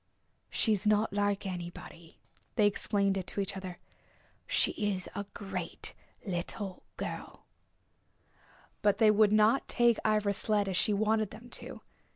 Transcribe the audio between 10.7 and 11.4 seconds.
she wanted